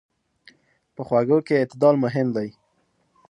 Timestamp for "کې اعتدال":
1.45-1.95